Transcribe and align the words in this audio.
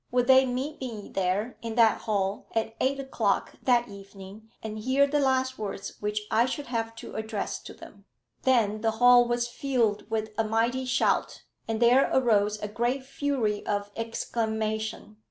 Would 0.09 0.25
they 0.25 0.47
meet 0.47 0.81
me 0.81 1.09
there, 1.13 1.57
in 1.61 1.75
that 1.75 1.99
hall, 2.01 2.47
at 2.55 2.73
eight 2.81 2.99
o'clock 2.99 3.53
that 3.61 3.87
evening, 3.87 4.49
and 4.63 4.79
hear 4.79 5.05
the 5.05 5.19
last 5.19 5.59
words 5.59 5.97
which 6.01 6.21
I 6.31 6.47
should 6.47 6.65
have 6.65 6.95
to 6.95 7.13
address 7.13 7.59
to 7.61 7.73
them? 7.75 8.05
Then 8.41 8.81
the 8.81 8.93
hall 8.97 9.27
was 9.27 9.47
filled 9.47 10.09
with 10.09 10.29
a 10.39 10.43
mighty 10.43 10.85
shout, 10.85 11.43
and 11.67 11.79
there 11.79 12.09
arose 12.11 12.57
a 12.63 12.67
great 12.67 13.05
fury 13.05 13.63
of 13.67 13.91
exclamation. 13.95 15.17